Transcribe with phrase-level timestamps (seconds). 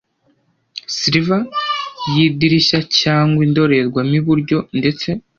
[0.95, 1.43] Sliver
[2.15, 5.07] yidirishya cyangwa indorerwamo iburyo, ndetse